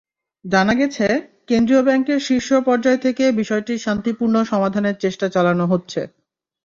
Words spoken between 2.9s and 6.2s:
থেকে বিষয়টির শান্তিপূর্ণ সমাধানের চেষ্টা চালানো হচ্ছে।